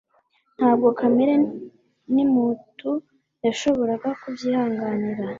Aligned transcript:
ntabwo 0.57 0.87
kamere 0.99 1.33
nmutu 2.15 2.91
yashoboraga 3.45 4.09
kubyihanganira, 4.21 5.23